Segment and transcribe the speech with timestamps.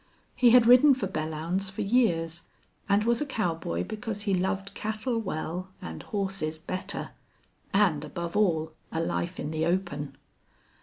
[0.35, 2.45] He had ridden for Belllounds for years,
[2.89, 7.11] and was a cowboy because he loved cattle well and horses better,
[7.71, 10.17] and above all a life in the open.